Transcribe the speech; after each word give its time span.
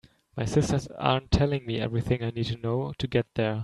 My 0.35 0.45
sisters 0.45 0.87
aren’t 0.97 1.29
telling 1.29 1.63
me 1.67 1.77
everything 1.79 2.23
I 2.23 2.31
need 2.31 2.47
to 2.47 2.57
know 2.57 2.91
to 2.97 3.07
get 3.07 3.27
there. 3.35 3.59